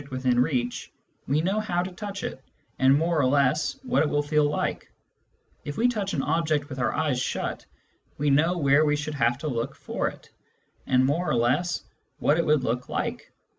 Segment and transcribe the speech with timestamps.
[0.00, 0.92] In later life, when we see an object within reach,
[1.26, 2.42] we know how to touch it,
[2.78, 4.90] and more or less what it will feel like;
[5.66, 7.66] if we touch an object with our eyes shut,
[8.16, 10.30] we know where we should have to look for it,
[10.86, 11.82] and more or less
[12.18, 13.30] what it would look like.